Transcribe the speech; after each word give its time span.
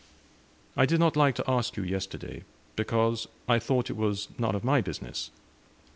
I 0.75 0.87
did 0.87 0.99
not 0.99 1.15
like 1.15 1.35
to 1.35 1.47
ask 1.47 1.77
you 1.77 1.83
yesterday, 1.83 2.41
because 2.75 3.27
I 3.47 3.59
thought 3.59 3.91
it 3.91 3.95
was 3.95 4.29
none 4.39 4.55
of 4.55 4.63
my 4.63 4.81
business." 4.81 5.29